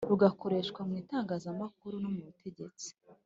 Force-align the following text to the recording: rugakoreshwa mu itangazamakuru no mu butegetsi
rugakoreshwa 0.11 0.79
mu 0.87 0.93
itangazamakuru 1.01 1.95
no 2.03 2.09
mu 2.15 2.21
butegetsi 2.27 2.89